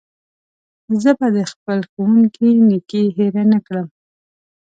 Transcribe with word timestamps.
زه 1.01 1.11
به 1.19 1.27
د 1.37 1.39
خپل 1.51 1.79
ښوونکي 1.91 2.49
نېکي 2.69 3.03
هېره 3.15 3.43
نه 3.51 3.59
کړم. 3.67 3.87